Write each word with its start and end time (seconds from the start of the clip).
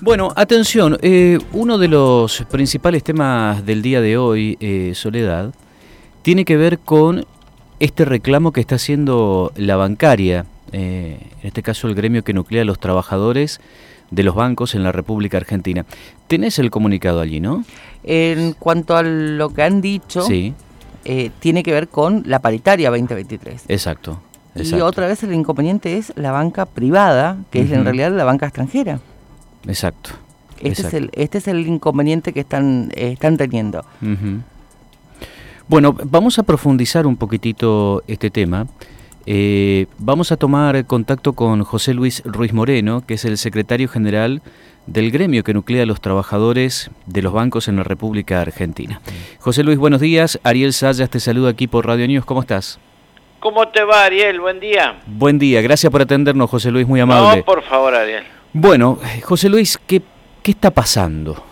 Bueno, 0.00 0.32
atención, 0.36 0.96
eh, 1.02 1.38
uno 1.52 1.76
de 1.76 1.88
los 1.88 2.44
principales 2.50 3.02
temas 3.02 3.66
del 3.66 3.82
día 3.82 4.00
de 4.00 4.16
hoy, 4.16 4.56
eh, 4.60 4.92
Soledad, 4.94 5.52
tiene 6.22 6.44
que 6.44 6.56
ver 6.56 6.78
con 6.78 7.24
este 7.80 8.04
reclamo 8.04 8.52
que 8.52 8.60
está 8.60 8.76
haciendo 8.76 9.52
la 9.56 9.76
bancaria, 9.76 10.46
eh, 10.70 11.18
en 11.40 11.46
este 11.46 11.62
caso 11.62 11.88
el 11.88 11.96
gremio 11.96 12.22
que 12.22 12.32
nuclea 12.32 12.62
a 12.62 12.64
los 12.64 12.78
trabajadores 12.78 13.60
de 14.12 14.22
los 14.22 14.36
bancos 14.36 14.76
en 14.76 14.84
la 14.84 14.92
República 14.92 15.36
Argentina. 15.36 15.84
Tenés 16.28 16.60
el 16.60 16.70
comunicado 16.70 17.20
allí, 17.20 17.40
¿no? 17.40 17.64
En 18.04 18.52
cuanto 18.52 18.96
a 18.96 19.02
lo 19.02 19.50
que 19.50 19.62
han 19.64 19.80
dicho, 19.80 20.22
Sí, 20.22 20.54
tiene 21.40 21.62
que 21.62 21.72
ver 21.72 21.88
con 21.88 22.22
la 22.26 22.38
paritaria 22.38 22.90
2023. 22.90 23.64
exacto. 23.66 24.20
Y 24.54 24.60
exacto, 24.60 24.86
otra 24.86 25.06
vez 25.06 25.22
el 25.22 25.34
inconveniente 25.34 25.98
es 25.98 26.12
la 26.16 26.32
banca 26.32 26.66
privada, 26.66 27.38
que 27.50 27.60
es 27.60 27.70
en 27.70 27.84
realidad 27.84 28.12
la 28.12 28.24
banca 28.24 28.46
extranjera. 28.46 29.00
Exacto. 29.66 30.10
Este, 30.60 30.86
es 30.86 30.94
el, 30.94 31.10
este 31.12 31.38
es 31.38 31.48
el 31.48 31.66
inconveniente 31.66 32.32
que 32.32 32.40
están, 32.40 32.90
eh, 32.94 33.12
están 33.12 33.36
teniendo. 33.36 33.84
Bueno, 35.68 35.94
vamos 36.04 36.38
a 36.38 36.42
profundizar 36.42 37.06
un 37.06 37.16
poquitito 37.16 38.02
este 38.06 38.30
tema. 38.30 38.66
Eh, 39.26 39.86
vamos 39.98 40.32
a 40.32 40.38
tomar 40.38 40.86
contacto 40.86 41.34
con 41.34 41.62
José 41.62 41.92
Luis 41.92 42.22
Ruiz 42.24 42.54
Moreno, 42.54 43.04
que 43.06 43.14
es 43.14 43.24
el 43.26 43.36
secretario 43.36 43.86
general 43.86 44.40
del 44.86 45.10
gremio 45.10 45.44
que 45.44 45.52
nuclea 45.52 45.82
a 45.82 45.86
los 45.86 46.00
trabajadores 46.00 46.90
de 47.04 47.20
los 47.20 47.34
bancos 47.34 47.68
en 47.68 47.76
la 47.76 47.82
República 47.82 48.40
Argentina. 48.40 49.02
José 49.38 49.62
Luis, 49.62 49.76
buenos 49.76 50.00
días. 50.00 50.40
Ariel 50.44 50.72
Sayas 50.72 51.10
te 51.10 51.20
saluda 51.20 51.50
aquí 51.50 51.66
por 51.66 51.86
Radio 51.86 52.08
News. 52.08 52.24
¿Cómo 52.24 52.40
estás? 52.40 52.80
¿Cómo 53.38 53.68
te 53.68 53.84
va, 53.84 54.04
Ariel? 54.04 54.40
Buen 54.40 54.60
día. 54.60 55.00
Buen 55.06 55.38
día. 55.38 55.60
Gracias 55.60 55.92
por 55.92 56.00
atendernos, 56.00 56.48
José 56.48 56.70
Luis. 56.70 56.88
Muy 56.88 57.00
amable. 57.00 57.40
No, 57.40 57.44
por 57.44 57.62
favor, 57.62 57.94
Ariel. 57.94 58.24
Bueno, 58.52 58.98
José 59.22 59.48
Luis, 59.48 59.78
¿qué, 59.86 60.00
qué 60.42 60.50
está 60.52 60.70
pasando? 60.70 61.42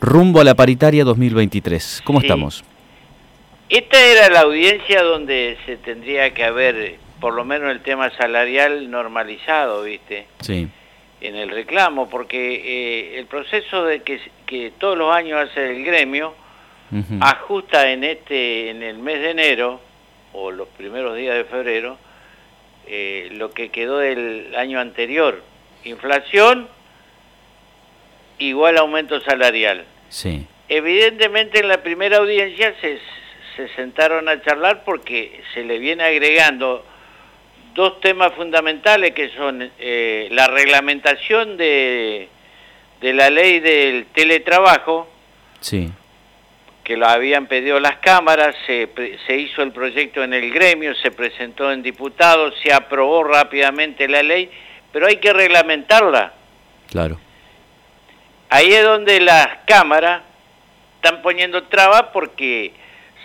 Rumbo 0.00 0.40
a 0.40 0.44
la 0.44 0.54
paritaria 0.54 1.04
2023. 1.04 2.02
¿Cómo 2.04 2.20
Sí. 2.20 2.26
estamos? 2.26 2.64
Esta 3.68 4.00
era 4.04 4.28
la 4.30 4.40
audiencia 4.40 5.02
donde 5.02 5.56
se 5.66 5.76
tendría 5.76 6.32
que 6.34 6.42
haber, 6.44 6.96
por 7.20 7.34
lo 7.34 7.44
menos 7.44 7.70
el 7.70 7.80
tema 7.80 8.10
salarial 8.16 8.90
normalizado, 8.90 9.82
¿viste? 9.84 10.26
Sí. 10.40 10.68
En 11.20 11.36
el 11.36 11.50
reclamo, 11.50 12.08
porque 12.08 12.54
eh, 12.54 13.18
el 13.18 13.26
proceso 13.26 13.84
de 13.84 14.00
que, 14.02 14.20
que 14.46 14.72
todos 14.78 14.96
los 14.96 15.14
años 15.14 15.38
hace 15.50 15.70
el 15.76 15.84
gremio 15.84 16.34
ajusta 17.20 17.92
en 17.92 18.02
este, 18.02 18.70
en 18.70 18.82
el 18.82 18.98
mes 18.98 19.20
de 19.20 19.30
enero 19.30 19.80
o 20.32 20.50
los 20.50 20.66
primeros 20.68 21.16
días 21.16 21.36
de 21.36 21.44
febrero 21.44 21.98
eh, 22.88 23.28
lo 23.34 23.52
que 23.52 23.68
quedó 23.68 23.98
del 23.98 24.52
año 24.56 24.80
anterior. 24.80 25.40
Inflación 25.84 26.68
igual 28.38 28.78
aumento 28.78 29.20
salarial. 29.20 29.84
Sí. 30.08 30.46
Evidentemente 30.68 31.60
en 31.60 31.68
la 31.68 31.82
primera 31.82 32.18
audiencia 32.18 32.74
se, 32.80 32.98
se 33.56 33.68
sentaron 33.74 34.28
a 34.28 34.40
charlar 34.42 34.84
porque 34.84 35.42
se 35.54 35.64
le 35.64 35.78
viene 35.78 36.04
agregando 36.04 36.84
dos 37.74 38.00
temas 38.00 38.32
fundamentales 38.34 39.12
que 39.12 39.30
son 39.30 39.70
eh, 39.78 40.28
la 40.32 40.46
reglamentación 40.48 41.56
de, 41.56 42.28
de 43.00 43.12
la 43.12 43.30
ley 43.30 43.60
del 43.60 44.06
teletrabajo, 44.06 45.08
Sí. 45.60 45.90
que 46.84 46.96
lo 46.96 47.06
habían 47.06 47.46
pedido 47.46 47.78
las 47.80 47.96
cámaras, 47.98 48.56
se, 48.66 48.88
se 49.26 49.36
hizo 49.36 49.62
el 49.62 49.72
proyecto 49.72 50.24
en 50.24 50.32
el 50.34 50.50
gremio, 50.52 50.94
se 50.94 51.10
presentó 51.10 51.70
en 51.70 51.82
diputados, 51.82 52.54
se 52.62 52.72
aprobó 52.72 53.22
rápidamente 53.24 54.08
la 54.08 54.22
ley, 54.22 54.50
pero 54.92 55.06
hay 55.06 55.16
que 55.16 55.32
reglamentarla. 55.32 56.32
Claro. 56.90 57.18
Ahí 58.48 58.72
es 58.72 58.84
donde 58.84 59.20
las 59.20 59.46
cámaras 59.66 60.22
están 60.96 61.22
poniendo 61.22 61.64
trabas 61.64 62.04
porque 62.12 62.72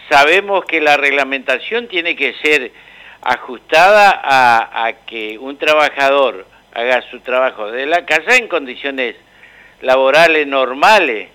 sabemos 0.09 0.65
que 0.65 0.79
la 0.81 0.97
reglamentación 0.97 1.87
tiene 1.87 2.15
que 2.15 2.33
ser 2.43 2.71
ajustada 3.21 4.11
a, 4.23 4.85
a 4.85 4.93
que 5.05 5.37
un 5.39 5.57
trabajador 5.57 6.45
haga 6.73 7.01
su 7.09 7.21
trabajo 7.21 7.71
de 7.71 7.85
la 7.87 8.05
casa 8.05 8.35
en 8.35 8.47
condiciones 8.47 9.15
laborales 9.81 10.45
normales. 10.45 11.29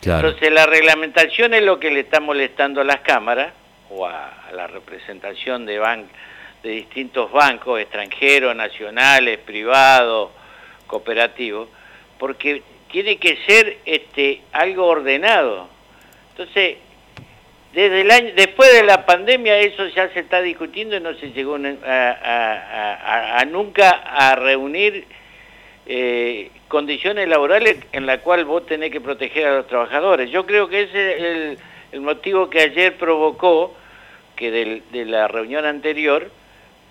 Claro. 0.00 0.28
Entonces 0.28 0.52
la 0.52 0.66
reglamentación 0.66 1.54
es 1.54 1.62
lo 1.62 1.78
que 1.78 1.90
le 1.90 2.00
está 2.00 2.18
molestando 2.20 2.80
a 2.80 2.84
las 2.84 3.00
cámaras 3.00 3.52
o 3.90 4.06
a, 4.06 4.46
a 4.48 4.52
la 4.52 4.66
representación 4.66 5.64
de, 5.64 5.80
ban- 5.80 6.08
de 6.62 6.70
distintos 6.70 7.30
bancos 7.30 7.80
extranjeros, 7.80 8.54
nacionales, 8.54 9.38
privados, 9.38 10.30
cooperativos, 10.86 11.68
porque 12.18 12.62
tiene 12.90 13.18
que 13.18 13.36
ser 13.46 13.78
este 13.84 14.42
algo 14.52 14.86
ordenado. 14.86 15.68
Entonces, 16.30 16.78
desde 17.72 18.00
el 18.00 18.10
año, 18.10 18.32
después 18.34 18.72
de 18.72 18.82
la 18.82 19.04
pandemia 19.06 19.58
eso 19.58 19.86
ya 19.88 20.08
se 20.12 20.20
está 20.20 20.40
discutiendo 20.40 20.96
y 20.96 21.00
no 21.00 21.14
se 21.14 21.32
llegó 21.32 21.56
a, 21.56 23.44
nunca 23.46 23.90
a 23.90 24.34
reunir 24.34 25.06
eh, 25.86 26.50
condiciones 26.66 27.28
laborales 27.28 27.76
en 27.92 28.06
la 28.06 28.18
cual 28.18 28.44
vos 28.44 28.66
tenés 28.66 28.90
que 28.90 29.00
proteger 29.00 29.46
a 29.46 29.56
los 29.56 29.66
trabajadores. 29.66 30.30
Yo 30.30 30.46
creo 30.46 30.68
que 30.68 30.82
ese 30.82 31.12
es 31.52 31.58
el, 31.92 32.00
motivo 32.00 32.50
que 32.50 32.60
ayer 32.60 32.96
provocó 32.96 33.74
que 34.34 34.50
de 34.50 35.04
la 35.04 35.28
reunión 35.28 35.64
anterior 35.64 36.30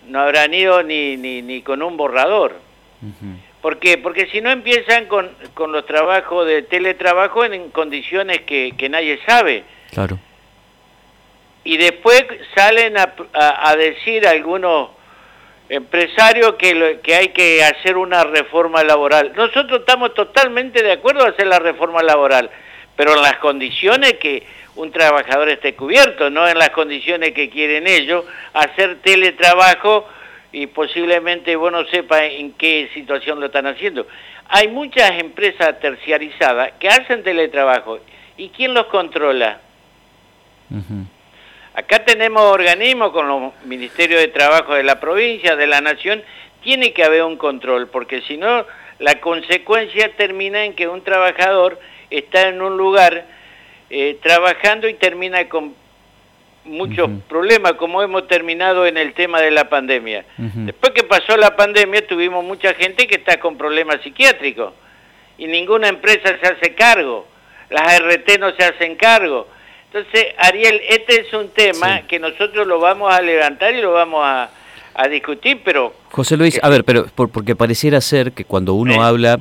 no 0.08 0.20
habrán 0.22 0.54
ido 0.54 0.84
ni, 0.84 1.18
ni, 1.18 1.42
ni 1.42 1.62
con 1.62 1.82
un 1.82 1.98
borrador. 1.98 2.56
Ujú. 3.02 3.26
¿Por 3.62 3.80
qué? 3.80 3.98
Porque 3.98 4.28
si 4.28 4.40
no 4.42 4.50
empiezan 4.52 5.06
con, 5.06 5.30
con 5.54 5.72
los 5.72 5.86
trabajos 5.86 6.46
de 6.48 6.62
teletrabajo 6.62 7.44
en, 7.44 7.54
en 7.54 7.70
condiciones 7.72 8.42
que, 8.42 8.74
que 8.78 8.88
nadie 8.90 9.20
sabe. 9.26 9.64
Claro. 9.92 10.20
Y 11.64 11.78
después 11.78 12.24
salen 12.56 12.98
a, 12.98 13.14
a- 13.34 13.70
a 13.70 13.76
decir 13.76 14.26
algunos 14.28 14.90
empresarios 15.70 16.54
que, 16.54 16.76
lo- 16.76 17.02
que 17.02 17.16
hay 17.16 17.28
que 17.30 17.64
hacer 17.64 17.98
una 17.98 18.24
reforma 18.24 18.84
laboral. 18.84 19.34
Nosotros 19.36 19.82
estamos 19.82 20.14
totalmente 20.14 20.82
de 20.82 20.94
acuerdo 20.94 21.26
a 21.26 21.30
hacer 21.30 21.48
la 21.48 21.60
reforma 21.60 22.02
laboral, 22.04 22.50
pero 22.98 23.14
en 23.16 23.22
las 23.22 23.38
condiciones 23.38 24.14
que 24.14 24.44
un 24.76 24.92
trabajador 24.92 25.50
esté 25.50 25.76
cubierto, 25.76 26.30
no 26.30 26.48
en 26.48 26.58
las 26.58 26.72
condiciones 26.72 27.32
que 27.32 27.50
quieren 27.50 27.88
ellos, 27.88 28.26
hacer 28.54 28.98
teletrabajo 29.02 30.08
y 30.52 30.68
posiblemente 30.68 31.56
vos 31.56 31.72
no 31.72 31.86
sepas 31.86 32.24
en 32.24 32.52
qué 32.54 32.90
situación 32.94 33.40
lo 33.40 33.46
están 33.46 33.68
haciendo. 33.68 34.08
Hay 34.50 34.68
muchas 34.68 35.12
empresas 35.20 35.80
terciarizadas 35.80 36.74
que 36.80 36.90
hacen 36.90 37.24
teletrabajo. 37.24 38.00
¿Y 38.38 38.50
quién 38.50 38.74
los 38.74 38.88
controla? 38.88 39.62
Acá 41.74 42.04
tenemos 42.04 42.42
organismos 42.42 43.12
con 43.12 43.28
los 43.28 43.54
ministerios 43.66 44.20
de 44.22 44.30
trabajo 44.30 44.74
de 44.74 44.84
la 44.84 45.00
provincia, 45.00 45.56
de 45.56 45.68
la 45.68 45.82
nación, 45.82 46.24
tiene 46.64 46.94
que 46.94 47.04
haber 47.04 47.24
un 47.24 47.38
control, 47.38 47.88
porque 47.90 48.22
si 48.22 48.38
no, 48.38 48.66
la 49.00 49.20
consecuencia 49.20 50.16
termina 50.16 50.66
en 50.66 50.74
que 50.74 50.88
un 50.88 51.04
trabajador 51.04 51.80
está 52.10 52.48
en 52.50 52.62
un 52.62 52.78
lugar 52.78 53.26
eh, 53.90 54.18
trabajando 54.22 54.88
y 54.88 54.94
termina 54.96 55.48
con 55.50 55.74
muchos 56.66 57.10
problemas, 57.30 57.74
como 57.74 58.02
hemos 58.02 58.28
terminado 58.28 58.86
en 58.86 58.98
el 58.98 59.14
tema 59.14 59.40
de 59.42 59.52
la 59.52 59.70
pandemia. 59.70 60.26
Después 60.38 60.92
que 60.94 61.04
pasó 61.04 61.38
la 61.38 61.56
pandemia, 61.56 62.06
tuvimos 62.06 62.44
mucha 62.44 62.74
gente 62.74 63.08
que 63.08 63.16
está 63.16 63.40
con 63.40 63.58
problemas 63.58 64.02
psiquiátricos 64.04 64.74
y 65.38 65.48
ninguna 65.48 65.88
empresa 65.88 66.36
se 66.42 66.46
hace 66.46 66.76
cargo, 66.76 67.26
las 67.70 68.00
RT 68.02 68.38
no 68.40 68.52
se 68.56 68.66
hacen 68.66 68.96
cargo. 68.98 69.48
Entonces, 69.94 70.28
Ariel, 70.38 70.82
este 70.90 71.22
es 71.22 71.34
un 71.34 71.50
tema 71.52 72.00
Sí. 72.00 72.04
que 72.10 72.20
nosotros 72.20 72.68
lo 72.68 72.80
vamos 72.82 73.14
a 73.14 73.22
levantar 73.22 73.74
y 73.74 73.82
lo 73.82 73.94
vamos 73.94 74.20
a, 74.26 74.50
a 74.94 75.08
discutir, 75.08 75.62
pero 75.64 75.94
José 76.12 76.36
Luis, 76.36 76.60
a 76.62 76.68
ver, 76.68 76.84
pero 76.84 77.06
por- 77.16 77.30
porque 77.32 77.56
pareciera 77.56 78.02
ser 78.02 78.34
que 78.34 78.44
cuando 78.44 78.74
uno 78.74 78.94
Sí. 78.94 79.00
habla 79.00 79.40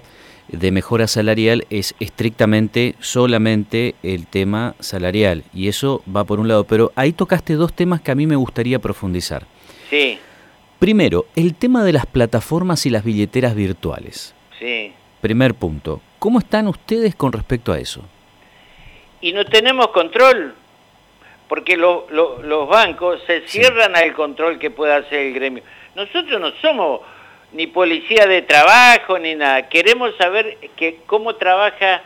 de 0.48 0.70
mejora 0.70 1.06
salarial 1.08 1.66
es 1.70 1.94
estrictamente, 2.00 2.94
solamente 3.00 3.94
el 4.02 4.26
tema 4.26 4.74
salarial. 4.80 5.44
Y 5.52 5.68
eso 5.68 6.02
va 6.14 6.24
por 6.24 6.38
un 6.40 6.48
lado. 6.48 6.64
Pero 6.64 6.92
ahí 6.96 7.12
tocaste 7.12 7.54
dos 7.54 7.72
temas 7.72 8.00
que 8.00 8.10
a 8.10 8.14
mí 8.14 8.26
me 8.26 8.36
gustaría 8.36 8.78
profundizar. 8.78 9.46
sí, 9.90 10.18
Primero, 10.78 11.24
el 11.36 11.54
tema 11.54 11.82
de 11.84 11.94
las 11.94 12.04
plataformas 12.04 12.84
y 12.84 12.90
las 12.90 13.02
billeteras 13.02 13.54
virtuales. 13.54 14.34
sí. 14.58 14.92
Primer 15.22 15.54
punto. 15.54 16.02
¿Cómo 16.18 16.38
están 16.38 16.68
ustedes 16.68 17.16
con 17.16 17.32
respecto 17.32 17.72
a 17.72 17.78
eso? 17.78 18.02
Y 19.22 19.32
no 19.32 19.44
tenemos 19.46 19.88
control, 19.88 20.54
porque 21.48 21.76
lo- 21.76 22.06
lo- 22.10 22.42
los 22.42 22.68
bancos 22.68 23.20
se 23.26 23.40
cierran 23.48 23.96
al 23.96 24.12
control 24.14 24.58
que 24.58 24.70
pueda 24.70 24.96
hacer 24.98 25.20
el 25.26 25.32
gremio. 25.34 25.62
Nosotros 25.96 26.38
no 26.40 26.50
somos 26.60 27.00
ni 27.52 27.66
policía 27.66 28.26
de 28.26 28.42
trabajo 28.42 29.18
ni 29.18 29.34
nada. 29.34 29.68
Queremos 29.68 30.14
saber 30.16 30.58
que 30.76 30.98
cómo 31.06 31.36
trabaja, 31.36 32.02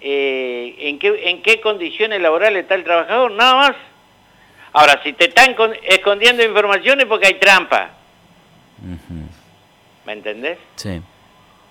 eh, 0.00 0.74
en, 0.78 0.98
qué, 0.98 1.28
en 1.30 1.42
qué 1.42 1.60
condiciones 1.60 2.20
laborales 2.20 2.62
está 2.62 2.74
el 2.74 2.84
trabajador, 2.84 3.30
nada 3.32 3.54
más. 3.56 3.72
Ahora, 4.72 5.00
si 5.02 5.12
te 5.12 5.26
están 5.26 5.54
con- 5.54 5.76
escondiendo 5.82 6.42
información 6.44 7.00
es 7.00 7.06
porque 7.06 7.26
hay 7.28 7.34
trampa. 7.34 7.90
¿me 10.06 10.12
entendés? 10.12 10.58
Sí. 10.76 11.00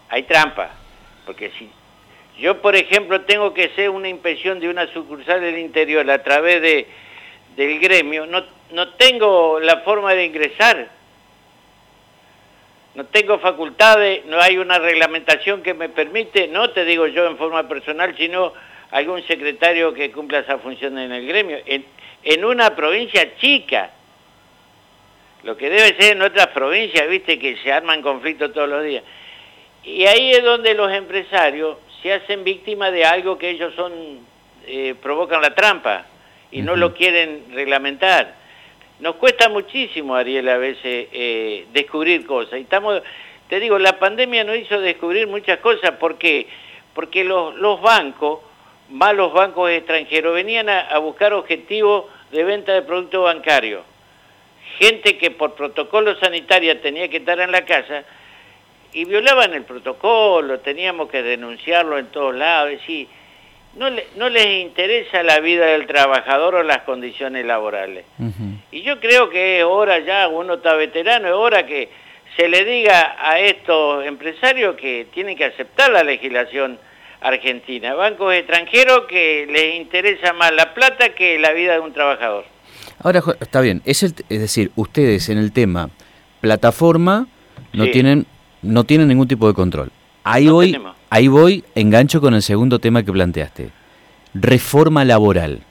Hay 0.10 0.24
trampa. 0.24 0.70
Porque 1.26 1.52
si 1.58 1.70
yo, 2.40 2.62
por 2.62 2.76
ejemplo, 2.76 3.22
tengo 3.22 3.54
que 3.54 3.66
hacer 3.66 3.90
una 3.90 4.08
inspección 4.08 4.60
de 4.60 4.70
una 4.70 4.88
sucursal 4.94 5.42
del 5.42 5.58
interior 5.58 6.10
a 6.10 6.24
través 6.24 6.62
de, 6.62 6.88
del 7.56 7.80
gremio, 7.80 8.26
no, 8.26 8.44
no 8.72 8.90
tengo 8.94 9.60
la 9.60 9.78
forma 9.82 10.14
de 10.14 10.26
ingresar. 10.26 10.90
No 13.00 13.06
tengo 13.06 13.40
facultades, 13.40 14.26
no 14.26 14.42
hay 14.42 14.58
una 14.58 14.78
reglamentación 14.78 15.64
que 15.64 15.74
me 15.74 15.88
permite, 15.88 16.50
no 16.50 16.72
te 16.72 16.84
digo 16.84 17.08
yo 17.08 17.28
en 17.28 17.38
forma 17.38 17.66
personal, 17.66 18.14
sino 18.18 18.52
algún 18.92 19.26
secretario 19.26 19.94
que 19.94 20.12
cumpla 20.12 20.40
esa 20.40 20.58
función 20.58 20.98
en 20.98 21.14
el 21.14 21.26
gremio. 21.26 21.60
En, 21.66 21.86
en 22.24 22.44
una 22.44 22.76
provincia 22.76 23.38
chica, 23.38 23.92
lo 25.44 25.56
que 25.56 25.70
debe 25.70 25.96
ser 25.98 26.18
en 26.18 26.24
otras 26.24 26.48
provincias, 26.48 27.08
viste, 27.08 27.40
que 27.40 27.56
se 27.64 27.72
arman 27.72 28.02
conflictos 28.02 28.52
todos 28.52 28.68
los 28.68 28.84
días. 28.84 29.04
Y 29.86 30.06
ahí 30.06 30.32
es 30.32 30.44
donde 30.44 30.74
los 30.74 30.92
empresarios 30.92 31.78
se 32.04 32.12
hacen 32.12 32.44
víctimas 32.44 32.92
de 32.92 33.06
algo 33.06 33.38
que 33.38 33.52
ellos 33.52 33.74
son, 33.76 33.94
eh, 34.68 34.94
provocan 35.02 35.42
la 35.42 35.56
trampa 35.56 36.06
y 36.52 36.62
no 36.64 36.76
lo 36.76 36.94
quieren 36.94 37.46
reglamentar. 37.54 38.36
Nos 39.00 39.16
cuesta 39.16 39.48
muchísimo, 39.48 40.14
Ariel, 40.16 40.50
a 40.50 40.58
veces 40.58 41.08
eh, 41.14 41.66
descubrir 41.72 42.26
cosas. 42.26 42.60
Y 42.60 42.64
estamos, 42.64 43.02
te 43.48 43.60
digo, 43.60 43.80
la 43.80 43.98
pandemia 43.98 44.44
nos 44.44 44.58
hizo 44.58 44.80
descubrir 44.82 45.26
muchas 45.28 45.60
cosas. 45.60 45.92
¿Por 45.92 46.18
qué? 46.18 46.48
Porque 46.94 47.24
los, 47.24 47.56
los 47.56 47.82
bancos, 47.82 48.42
más 48.90 49.16
los 49.16 49.32
bancos 49.32 49.72
extranjeros, 49.72 50.34
venían 50.36 50.68
a, 50.68 50.98
buscar 50.98 51.34
objetivos 51.34 52.06
de 52.32 52.44
venta 52.44 52.74
de 52.74 52.82
productos 52.82 53.24
bancarios. 53.24 53.84
Gente 54.80 55.18
que 55.18 55.32
por 55.32 55.56
protocolo 55.56 56.16
sanitario 56.20 56.78
tenía 56.80 57.08
que 57.08 57.18
estar 57.18 57.40
en 57.40 57.52
la 57.52 57.64
casa, 57.64 58.04
y 58.92 59.06
violaban 59.06 59.54
el 59.54 59.64
protocolo, 59.64 60.60
teníamos 60.60 61.10
que 61.10 61.22
denunciarlo 61.22 62.00
en 62.00 62.08
todos 62.08 62.36
lados, 62.36 62.72
es 62.72 62.80
decir, 62.80 63.08
no 63.76 64.30
les 64.30 64.62
interesa 64.62 65.22
la 65.22 65.40
vida 65.40 65.68
del 65.68 65.86
trabajador 65.86 66.56
o 66.56 66.64
las 66.64 66.80
condiciones 66.80 67.46
laborales. 67.46 68.04
Y 68.80 68.84
yo 68.84 68.98
creo 69.02 69.30
que 69.30 69.60
es 69.60 69.66
hora 69.66 70.00
ya, 70.00 70.30
uno 70.30 70.54
está 70.54 70.74
veterano, 70.76 71.28
es 71.28 71.34
hora 71.34 71.66
que 71.66 71.90
se 72.38 72.48
le 72.48 72.64
diga 72.64 73.18
a 73.20 73.38
estos 73.38 74.06
empresarios 74.06 74.78
que 74.78 75.06
tienen 75.14 75.36
que 75.36 75.44
aceptar 75.44 75.92
la 75.92 76.02
legislación 76.02 76.80
argentina, 77.20 77.94
bancos 77.94 78.34
extranjeros 78.34 79.02
que 79.10 79.46
les 79.52 79.76
interesa 79.76 80.32
más 80.32 80.54
la 80.54 80.74
plata 80.74 81.10
que 81.10 81.38
la 81.40 81.52
vida 81.52 81.74
de 81.74 81.82
un 81.82 81.92
trabajador. 81.92 82.46
Ahora, 83.04 83.22
está 83.42 83.60
bien, 83.60 83.82
es, 83.84 84.02
es 84.02 84.16
decir, 84.30 84.72
ustedes 84.78 85.28
en 85.28 85.40
el 85.40 85.52
tema 85.52 85.90
plataforma 86.40 87.28
no 87.74 87.86
tienen 87.92 88.28
no 88.62 88.86
tiene 88.86 89.06
ningún 89.06 89.28
tipo 89.28 89.46
de 89.50 89.54
control. 89.54 89.92
Ahí 90.24 90.48
voy, 90.48 90.82
ahí 91.10 91.28
voy, 91.28 91.66
engancho 91.76 92.22
con 92.22 92.34
el 92.34 92.42
segundo 92.42 92.80
tema 92.80 93.04
que 93.04 93.12
planteaste. 93.12 93.72
Reforma 94.34 95.04
laboral. 95.04 95.66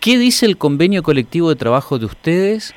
¿Qué 0.00 0.16
dice 0.16 0.46
el 0.46 0.56
convenio 0.56 1.02
colectivo 1.02 1.50
de 1.50 1.56
trabajo 1.56 1.98
de 1.98 2.06
ustedes 2.06 2.74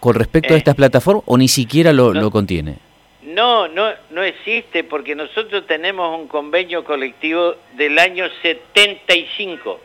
con 0.00 0.14
respecto 0.14 0.52
a 0.52 0.56
eh. 0.56 0.58
estas 0.58 0.74
plataformas 0.74 1.22
o 1.26 1.38
ni 1.38 1.48
siquiera 1.48 1.92
lo, 1.92 2.12
lo 2.12 2.30
contiene? 2.30 2.78
No, 3.22 3.68
no, 3.68 3.90
no 4.10 4.22
existe 4.22 4.84
porque 4.84 5.14
nosotros 5.14 5.66
tenemos 5.66 6.18
un 6.18 6.28
convenio 6.28 6.84
colectivo 6.84 7.54
del 7.76 7.98
año 7.98 8.26
75. 8.42 9.80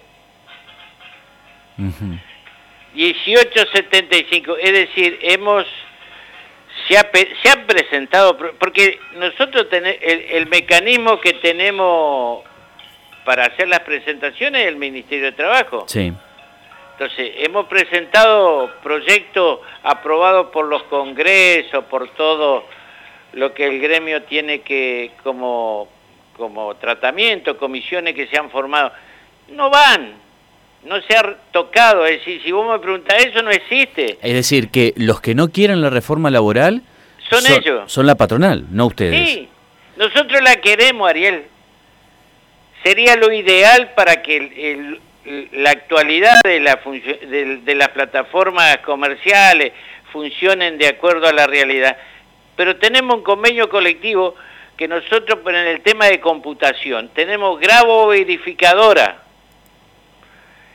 1875, 2.94 4.58
es 4.58 4.74
decir, 4.74 5.20
hemos 5.22 5.66
se, 6.88 6.98
ha, 6.98 7.10
se 7.42 7.50
han 7.50 7.66
presentado, 7.66 8.38
porque 8.38 9.00
nosotros 9.16 9.70
tenemos 9.70 10.00
el, 10.02 10.48
mecanismo 10.48 11.20
que 11.20 11.34
tenemos 11.34 12.44
para 13.26 13.46
hacer 13.46 13.68
las 13.68 13.82
presentaciones 13.82 14.62
es 14.62 14.68
el 14.68 14.76
Ministerio 14.76 15.26
de 15.26 15.32
Trabajo. 15.34 15.86
Sí. 15.88 16.14
Entonces, 17.00 17.32
hemos 17.38 17.68
presentado 17.68 18.70
proyectos 18.84 19.60
aprobados 19.84 20.48
por 20.48 20.66
los 20.66 20.84
congresos, 20.84 21.86
por 21.86 22.10
todo 22.10 22.66
lo 23.32 23.54
que 23.54 23.68
el 23.68 23.80
gremio 23.80 24.24
tiene 24.24 24.60
que 24.60 25.12
como, 25.24 25.88
como 26.36 26.76
tratamiento, 26.76 27.58
comisiones 27.58 28.16
que 28.16 28.28
se 28.28 28.38
han 28.38 28.50
formado. 28.50 28.92
No 29.48 29.70
van, 29.70 30.16
no 30.84 31.02
se 31.04 31.16
ha 31.16 31.38
tocado. 31.54 32.06
Es 32.06 32.20
decir, 32.20 32.42
si 32.44 32.52
vos 32.52 32.70
me 32.70 32.80
preguntás, 32.80 33.24
eso 33.24 33.42
no 33.44 33.52
existe. 33.52 34.20
Es 34.22 34.34
decir, 34.34 34.70
que 34.70 34.94
los 34.98 35.22
que 35.22 35.36
no 35.36 35.54
quieren 35.54 35.82
la 35.82 35.90
reforma 35.90 36.30
laboral 36.30 36.82
son, 37.30 37.44
ellos. 37.50 37.90
Son 37.90 38.08
la 38.08 38.16
patronal, 38.16 38.66
no 38.72 38.88
ustedes. 38.88 39.26
Sí, 39.26 39.50
nosotros 39.96 40.42
la 40.44 40.58
queremos, 40.58 41.10
Ariel. 41.10 41.46
Sería 42.84 43.16
lo 43.16 43.32
ideal 43.32 43.94
para 43.96 44.22
que 44.22 45.00
la 45.26 45.72
actualidad 45.72 46.36
de, 46.44 46.60
la 46.60 46.76
de, 46.76 47.58
de 47.58 47.76
las 47.76 47.90
plataformas 47.90 48.78
comerciales 48.80 49.74
funcionen 50.12 50.78
de 50.78 50.88
acuerdo 50.88 51.28
a 51.28 51.34
la 51.34 51.48
realidad. 51.48 51.98
Pero 52.56 52.78
tenemos 52.78 53.18
un 53.18 53.24
convenio 53.24 53.70
colectivo 53.70 54.36
que 54.78 54.88
nosotros 54.88 55.40
en 55.46 55.56
el 55.56 55.82
tema 55.82 56.06
de 56.06 56.20
computación 56.20 57.10
tenemos 57.10 57.60
grabo 57.60 58.08
verificadora 58.08 59.24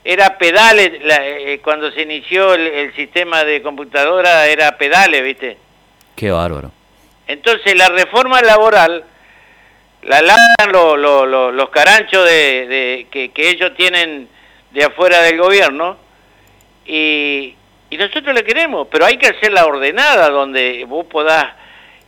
era 0.04 0.36
pedales, 0.36 0.92
eh, 1.02 1.60
cuando 1.64 1.90
se 1.90 2.02
inició 2.02 2.52
el, 2.52 2.94
sistema 2.94 3.42
de 3.44 3.62
computadora 3.62 4.46
era 4.46 4.76
pedales, 4.76 5.24
¿viste? 5.24 5.56
Qué 6.14 6.30
bárbaro. 6.30 6.70
Entonces 7.26 7.74
la 7.74 7.88
reforma 7.88 8.42
laboral 8.42 9.04
la 10.02 10.20
lanzan 10.20 10.72
los 10.72 11.70
caranchos 11.70 12.26
de, 12.26 13.06
que, 13.10 13.32
ellos 13.36 13.72
tienen 13.74 14.28
de 14.74 14.84
afuera 14.84 15.22
del 15.22 15.38
gobierno 15.38 15.96
y, 16.84 17.54
y 17.88 17.96
nosotros 17.96 18.34
le 18.34 18.44
queremos, 18.44 18.88
pero 18.90 19.06
hay 19.06 19.16
que 19.16 19.28
hacerla 19.28 19.64
ordenada 19.64 20.28
donde 20.30 20.84
vos 20.84 21.06
podás, 21.06 21.54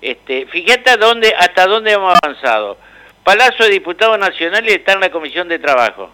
este, 0.03 0.47
fíjate 0.47 0.97
dónde, 0.97 1.33
hasta 1.39 1.67
dónde 1.67 1.93
hemos 1.93 2.15
avanzado. 2.23 2.77
Palacio 3.23 3.65
de 3.65 3.71
Diputados 3.71 4.19
Nacionales 4.19 4.75
está 4.75 4.93
en 4.93 5.01
la 5.01 5.11
Comisión 5.11 5.49
de 5.49 5.59
Trabajo 5.59 6.11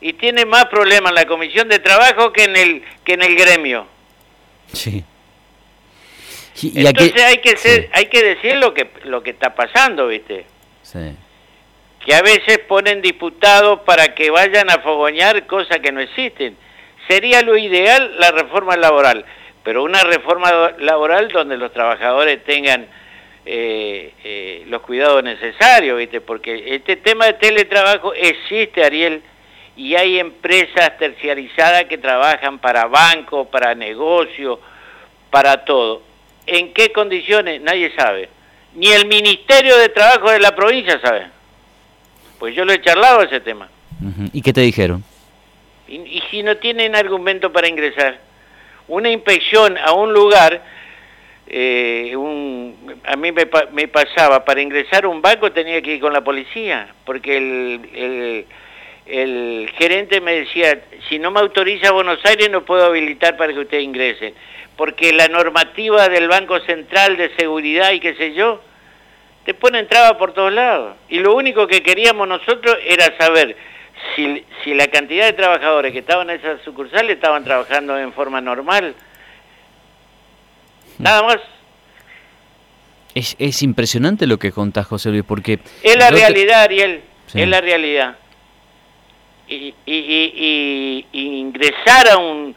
y 0.00 0.12
tiene 0.12 0.44
más 0.44 0.66
problemas 0.66 1.10
en 1.10 1.16
la 1.16 1.26
comisión 1.26 1.68
de 1.68 1.78
trabajo 1.78 2.32
que 2.32 2.44
en 2.44 2.56
el 2.56 2.82
que 3.04 3.14
en 3.14 3.22
el 3.22 3.34
gremio. 3.34 3.86
Sí. 4.72 5.04
Entonces 6.74 7.22
hay 7.22 7.38
que 7.38 7.56
ser, 7.56 7.90
hay 7.92 8.06
que 8.06 8.22
decir 8.22 8.56
lo 8.56 8.72
que 8.74 8.90
lo 9.04 9.22
que 9.22 9.30
está 9.30 9.54
pasando, 9.54 10.08
¿viste? 10.08 10.46
Sí. 10.82 11.16
Que 12.06 12.14
a 12.14 12.22
veces 12.22 12.60
ponen 12.68 13.02
diputados 13.02 13.80
para 13.80 14.14
que 14.14 14.30
vayan 14.30 14.70
a 14.70 14.78
fogoñar 14.78 15.46
cosas 15.46 15.80
que 15.80 15.90
no 15.90 16.00
existen. 16.00 16.56
Sería 17.08 17.42
lo 17.42 17.56
ideal 17.56 18.14
la 18.20 18.30
reforma 18.30 18.76
laboral, 18.76 19.24
pero 19.64 19.82
una 19.82 20.02
reforma 20.04 20.72
laboral 20.78 21.28
donde 21.28 21.56
los 21.56 21.72
trabajadores 21.72 22.44
tengan 22.44 22.86
eh, 23.44 24.12
eh, 24.24 24.64
los 24.68 24.82
cuidados 24.82 25.22
necesarios, 25.24 25.98
¿viste? 25.98 26.20
Porque 26.20 26.74
este 26.76 26.94
tema 26.96 27.26
de 27.26 27.34
teletrabajo 27.34 28.14
existe, 28.14 28.84
Ariel, 28.84 29.22
y 29.76 29.94
hay 29.96 30.20
empresas 30.20 30.96
terciarizadas 30.98 31.84
que 31.84 31.98
trabajan 31.98 32.60
para 32.60 32.86
bancos, 32.86 33.48
para 33.48 33.74
negocios, 33.74 34.60
para 35.30 35.64
todo. 35.64 36.02
¿En 36.46 36.72
qué 36.72 36.92
condiciones? 36.92 37.60
Nadie 37.60 37.92
sabe. 37.96 38.28
Ni 38.74 38.92
el 38.92 39.06
Ministerio 39.06 39.76
de 39.76 39.88
Trabajo 39.88 40.30
de 40.30 40.38
la 40.38 40.54
provincia 40.54 41.00
sabe. 41.00 41.35
Pues 42.38 42.54
yo 42.54 42.64
lo 42.64 42.72
he 42.72 42.80
charlado 42.80 43.22
ese 43.22 43.40
tema. 43.40 43.68
¿Y 44.32 44.42
qué 44.42 44.52
te 44.52 44.60
dijeron? 44.60 45.02
Y, 45.88 46.22
si 46.30 46.42
no 46.42 46.56
tienen 46.56 46.96
argumento 46.96 47.52
para 47.52 47.68
ingresar. 47.68 48.20
Una 48.88 49.10
inspección 49.10 49.76
a 49.78 49.92
un 49.92 50.12
lugar, 50.12 50.62
eh, 51.46 52.12
a 53.04 53.16
mí 53.16 53.32
me, 53.32 53.48
me, 53.72 53.88
pasaba, 53.88 54.44
para 54.44 54.60
ingresar 54.60 55.04
a 55.04 55.08
un 55.08 55.22
banco 55.22 55.50
tenía 55.52 55.80
que 55.82 55.94
ir 55.94 56.00
con 56.00 56.12
la 56.12 56.22
policía, 56.22 56.88
porque 57.04 57.36
el 57.36 58.46
el 59.06 59.70
gerente 59.78 60.20
me 60.20 60.40
decía, 60.40 60.80
si 61.08 61.18
no 61.18 61.30
me 61.30 61.40
autoriza 61.40 61.92
Buenos 61.92 62.18
Aires 62.24 62.50
no 62.50 62.64
puedo 62.64 62.84
habilitar 62.84 63.36
para 63.36 63.52
que 63.52 63.60
usted 63.60 63.78
ingrese, 63.78 64.34
porque 64.76 65.12
la 65.12 65.28
normativa 65.28 66.08
del 66.08 66.28
Banco 66.28 66.58
Central 66.60 67.16
de 67.16 67.30
Seguridad 67.36 67.92
y 67.92 68.00
qué 68.00 68.14
sé 68.14 68.34
yo, 68.34 68.60
te 69.46 69.54
pone 69.54 69.78
entrada 69.78 70.18
por 70.18 70.34
todos 70.34 70.52
lados. 70.52 70.96
Y 71.08 71.20
lo 71.20 71.34
único 71.34 71.66
que 71.66 71.82
queríamos 71.82 72.28
nosotros 72.28 72.76
era 72.84 73.16
saber 73.16 73.56
si, 74.14 74.44
si 74.62 74.74
la 74.74 74.88
cantidad 74.88 75.24
de 75.24 75.32
trabajadores 75.32 75.92
que 75.92 76.00
estaban 76.00 76.28
en 76.28 76.38
esas 76.38 76.60
sucursales 76.62 77.16
estaban 77.16 77.44
trabajando 77.44 77.98
en 77.98 78.12
forma 78.12 78.42
normal. 78.42 78.94
Nada 80.98 81.22
más. 81.22 81.38
Es, 83.14 83.34
es 83.38 83.62
impresionante 83.62 84.26
lo 84.26 84.38
que 84.38 84.52
contás, 84.52 84.86
José 84.86 85.08
Luis, 85.08 85.24
porque... 85.26 85.60
Es 85.82 85.96
la 85.96 86.10
realidad, 86.10 86.64
Ariel, 86.64 87.02
es 87.32 87.48
la 87.48 87.62
realidad 87.62 88.16
y, 89.48 89.74
y, 89.86 91.06
ingresar 91.12 92.08
a 92.08 92.18
un, 92.18 92.54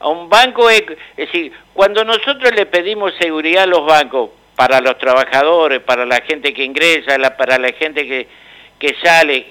a 0.00 0.08
un 0.08 0.28
banco, 0.28 0.68
es, 0.68 0.82
decir, 1.16 1.52
cuando 1.72 2.04
nosotros 2.04 2.52
le 2.54 2.66
pedimos 2.66 3.12
seguridad 3.18 3.64
a 3.64 3.66
los 3.66 3.86
bancos 3.86 4.30
para 4.56 4.80
los 4.80 4.98
trabajadores, 4.98 5.80
para 5.80 6.04
la 6.04 6.20
gente 6.22 6.52
que 6.52 6.64
ingresa, 6.64 7.16
para 7.36 7.58
la 7.58 7.72
gente 7.72 8.06
que, 8.06 8.28
que 8.78 8.94
sale 9.02 9.46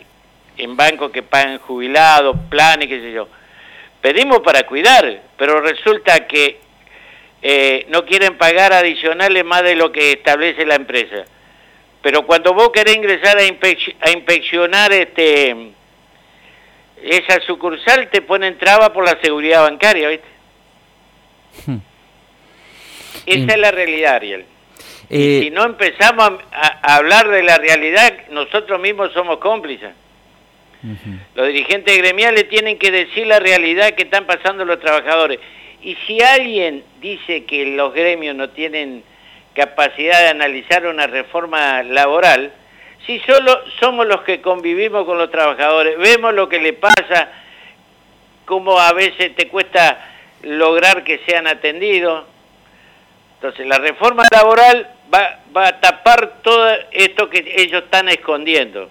en 0.58 0.75
bancos 0.75 1.12
que 1.12 1.24
pagan 1.24 1.60
jubilados, 1.60 2.38
planes, 2.50 2.88
qué 2.88 3.00
sé 3.00 3.12
yo. 3.12 3.27
Pedimos 4.01 4.39
para 4.39 4.63
cuidar, 4.63 5.22
pero 5.38 5.62
resulta 5.62 6.27
que 6.27 6.60
eh, 7.41 7.86
no 7.89 8.05
quieren 8.05 8.38
pagar 8.38 8.74
adicionales 8.74 9.43
más 9.43 9.63
de 9.63 9.75
lo 9.75 9.91
que 9.91 10.13
establece 10.13 10.65
la 10.65 10.75
empresa. 10.75 11.25
Pero 12.01 12.25
cuando 12.25 12.53
vos 12.53 12.70
querés 12.70 12.96
ingresar 12.96 13.38
a, 13.38 13.43
inspeccionar 13.43 14.91
este 14.91 15.74
esa 17.03 17.41
sucursal, 17.41 18.10
te 18.12 18.22
ponen 18.22 18.58
traba 18.58 18.93
por 18.93 19.03
la 19.03 19.20
seguridad 19.22 19.63
bancaria, 19.63 20.10
¿viste? 20.10 20.27
Hmm. 21.65 21.77
Esa 23.25 23.53
es 23.53 23.58
la 23.58 23.72
realidad, 23.72 24.15
Ariel. 24.15 24.46
Y 25.12 25.39
eh, 25.39 25.41
si 25.44 25.50
no 25.50 25.65
empezamos 25.65 26.32
a, 26.53 26.96
hablar 26.96 27.27
de 27.27 27.44
la 27.44 27.58
realidad, 27.58 28.13
nosotros 28.30 28.80
mismos 28.80 29.12
somos 29.12 29.39
cómplices. 29.39 29.91
Los 31.36 31.48
dirigentes 31.48 31.96
gremiales 31.98 32.48
tienen 32.48 32.80
que 32.80 32.91
decir 32.91 33.27
la 33.27 33.39
realidad 33.39 33.91
que 33.91 34.03
están 34.03 34.25
pasando 34.25 34.63
los 34.63 34.80
trabajadores. 34.80 35.39
Y 35.84 35.96
si 36.08 36.22
alguien 36.22 36.86
dice 37.01 37.44
que 37.44 37.65
los 37.65 37.94
gremios 37.94 38.36
no 38.38 38.51
tienen 38.51 39.03
capacidad 39.53 40.18
de 40.22 40.30
analizar 40.30 40.88
una 40.88 41.08
reforma 41.08 41.84
laboral, 41.84 42.53
si 43.06 43.20
solo 43.20 43.60
somos 43.82 44.08
los 44.08 44.22
que 44.22 44.41
convivimos 44.41 45.06
con 45.06 45.18
los 45.18 45.30
trabajadores, 45.30 45.98
vemos 45.98 46.34
lo 46.34 46.48
que 46.48 46.62
le 46.62 46.72
pasa, 46.72 47.30
cómo 48.46 48.80
a 48.80 48.94
veces 48.94 49.36
te 49.36 49.50
cuesta 49.50 50.08
lograr 50.44 51.03
que 51.03 51.20
sean 51.25 51.48
atendidos. 51.48 52.24
Entonces 53.36 53.68
la 53.68 53.77
reforma 53.77 54.24
laboral 54.32 54.88
va, 55.13 55.39
va 55.56 55.68
a 55.68 55.80
tapar 55.80 56.41
todo 56.41 56.68
esto 56.91 57.30
que 57.30 57.53
ellos 57.58 57.84
están 57.84 58.10
escondiendo. 58.10 58.89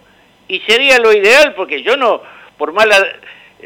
Y 0.48 0.60
sería 0.60 0.98
lo 0.98 1.12
ideal, 1.12 1.54
porque 1.54 1.82
yo 1.82 1.96
no, 1.96 2.22
por 2.58 2.72
mala 2.72 2.96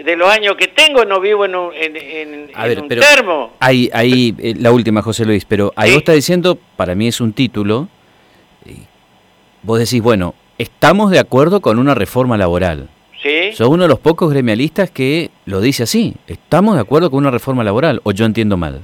de 0.03 0.17
los 0.17 0.29
años 0.29 0.57
que 0.57 0.69
tengo, 0.69 1.05
no 1.05 1.21
vivo 1.21 1.45
en 1.45 1.55
un, 1.55 1.73
en, 1.75 2.51
un 2.79 2.89
termo. 2.89 3.53
Ahí, 3.61 3.89
ahí 3.93 4.35
eh, 4.39 4.55
la 4.59 4.73
última, 4.73 5.03
José 5.03 5.25
Luis, 5.25 5.45
pero 5.45 5.73
ahí 5.77 5.91
vos 5.91 5.99
estás 5.99 6.17
diciendo, 6.17 6.59
para 6.77 6.95
mí 6.95 7.09
es 7.09 7.21
un 7.21 7.33
título, 7.33 7.89
vos 9.63 9.79
decís, 9.79 10.03
bueno, 10.03 10.35
estamos 10.59 11.11
de 11.11 11.19
acuerdo 11.19 11.61
con 11.61 11.79
una 11.79 11.95
reforma 11.95 12.37
laboral. 12.37 12.89
Sí. 13.23 13.53
Sos 13.55 13.69
uno 13.69 13.85
de 13.85 13.89
los 13.89 14.01
pocos 14.01 14.31
gremialistas 14.31 14.91
que 14.91 15.31
lo 15.47 15.61
dice 15.61 15.85
así, 15.85 16.15
estamos 16.27 16.75
de 16.75 16.83
acuerdo 16.83 17.11
con 17.11 17.19
una 17.21 17.31
reforma 17.31 17.65
laboral, 17.65 18.01
o 18.05 18.13
yo 18.13 18.27
entiendo 18.27 18.57
mal. 18.57 18.83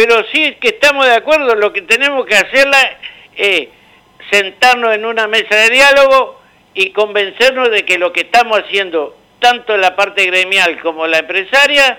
Pero 0.00 0.24
sí 0.32 0.56
que 0.58 0.68
estamos 0.68 1.04
de 1.04 1.14
acuerdo, 1.14 1.54
lo 1.56 1.74
que 1.74 1.82
tenemos 1.82 2.24
que 2.24 2.34
hacerla 2.34 2.78
es 3.36 3.68
sentarnos 4.30 4.94
en 4.94 5.04
una 5.04 5.26
mesa 5.26 5.54
de 5.54 5.68
diálogo 5.68 6.40
y 6.72 6.92
convencernos 6.92 7.70
de 7.70 7.84
que 7.84 7.98
lo 7.98 8.10
que 8.10 8.22
estamos 8.22 8.60
haciendo 8.60 9.14
tanto 9.40 9.76
la 9.76 9.96
parte 9.96 10.24
gremial 10.24 10.80
como 10.80 11.06
la 11.06 11.18
empresaria, 11.18 11.98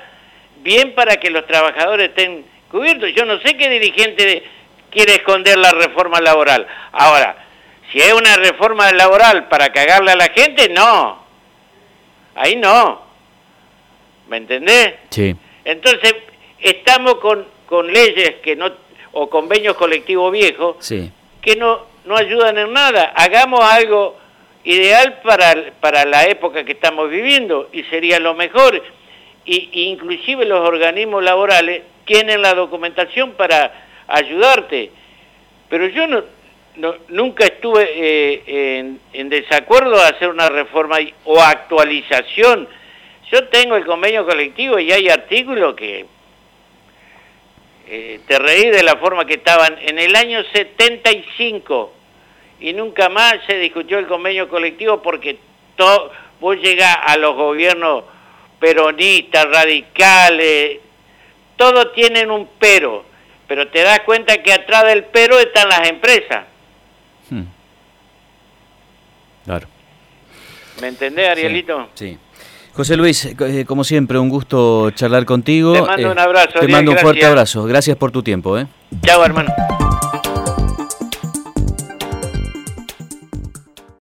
bien 0.63 0.95
para 0.95 1.17
que 1.17 1.29
los 1.29 1.45
trabajadores 1.45 2.09
estén 2.09 2.43
cubiertos. 2.71 3.13
Yo 3.13 3.23
no 3.23 3.39
sé 3.41 3.55
qué 3.55 3.69
dirigente 3.69 4.45
quiere 4.89 5.17
esconder 5.17 5.59
la 5.59 5.69
reforma 5.69 6.19
laboral. 6.21 6.65
Ahora, 6.93 7.35
si 7.91 7.99
es 7.99 8.13
una 8.13 8.35
reforma 8.37 8.91
laboral 8.93 9.47
para 9.47 9.71
cagarle 9.71 10.13
a 10.13 10.15
la 10.15 10.29
gente, 10.29 10.69
no. 10.69 11.23
Ahí 12.33 12.55
no. 12.55 13.03
¿Me 14.27 14.37
entendés? 14.37 14.95
Sí. 15.11 15.35
Entonces, 15.65 16.15
estamos 16.61 17.17
con, 17.19 17.60
con 17.71 17.87
leyes 17.87 18.35
que 18.43 18.57
no 18.57 18.69
o 19.13 19.29
convenios 19.29 19.77
colectivos 19.77 20.29
viejos 20.29 20.75
sí. 20.79 21.09
que 21.41 21.55
no, 21.55 21.85
no 22.03 22.17
ayudan 22.17 22.57
en 22.57 22.73
nada. 22.73 23.13
Hagamos 23.15 23.61
algo 23.63 24.17
ideal 24.65 25.21
para, 25.23 25.71
para 25.79 26.03
la 26.03 26.25
época 26.25 26.65
que 26.65 26.73
estamos 26.73 27.09
viviendo 27.09 27.69
y 27.71 27.83
sería 27.83 28.19
lo 28.19 28.33
mejor. 28.33 28.83
Y, 29.45 29.69
inclusive 29.89 30.43
los 30.43 30.67
organismos 30.67 31.23
laborales 31.23 31.83
tienen 32.03 32.41
la 32.41 32.53
documentación 32.53 33.31
para 33.31 33.85
ayudarte. 34.05 34.91
Pero 35.69 35.87
yo 35.87 36.07
no, 36.07 36.23
nunca 37.07 37.45
estuve 37.45 37.89
eh, 37.95 38.97
en, 39.13 39.29
desacuerdo 39.29 39.95
de 39.95 40.09
hacer 40.09 40.27
una 40.27 40.49
reforma 40.49 40.97
o 41.23 41.39
actualización. 41.39 42.67
Yo 43.31 43.47
tengo 43.47 43.77
el 43.77 43.85
convenio 43.85 44.25
colectivo 44.25 44.77
y 44.77 44.91
hay 44.91 45.07
artículos 45.07 45.73
que 45.75 46.05
eh, 47.87 48.19
te 48.27 48.39
reí 48.39 48.69
de 48.69 48.83
la 48.83 48.97
forma 48.97 49.25
que 49.25 49.35
estaban 49.35 49.77
en 49.79 49.99
el 49.99 50.15
año 50.15 50.43
75 50.53 51.93
y 52.59 52.73
nunca 52.73 53.09
más 53.09 53.35
se 53.47 53.57
discutió 53.57 53.97
el 53.97 54.07
convenio 54.07 54.47
colectivo 54.47 55.01
porque 55.01 55.39
todo, 55.75 56.11
vos 56.39 56.57
llegás 56.57 56.97
a 57.05 57.17
los 57.17 57.35
gobiernos 57.35 58.03
peronistas, 58.59 59.45
radicales, 59.45 60.79
todos 61.57 61.93
tienen 61.93 62.31
un 62.31 62.47
pero, 62.59 63.03
pero 63.47 63.67
te 63.67 63.81
das 63.81 64.01
cuenta 64.01 64.41
que 64.41 64.53
atrás 64.53 64.85
del 64.85 65.05
pero 65.05 65.39
están 65.39 65.69
las 65.69 65.89
empresas. 65.89 66.45
Hmm. 67.29 67.43
Claro. 69.45 69.67
¿Me 70.79 70.87
entendés, 70.87 71.29
Arielito? 71.29 71.89
Sí. 71.95 72.17
José 72.73 72.95
Luis, 72.95 73.25
eh, 73.25 73.65
como 73.67 73.83
siempre, 73.83 74.17
un 74.17 74.29
gusto 74.29 74.91
charlar 74.91 75.25
contigo. 75.25 75.73
Te 75.73 75.81
mando 75.81 76.11
un 76.11 76.17
eh, 76.17 76.21
abrazo. 76.21 76.59
Te 76.59 76.67
mando 76.67 76.91
un 76.91 76.97
fuerte 76.97 77.25
abrazo. 77.25 77.65
Gracias 77.65 77.97
por 77.97 78.11
tu 78.11 78.23
tiempo. 78.23 78.57
¿eh? 78.57 78.67
Chao, 79.03 79.23
hermano. 79.25 79.53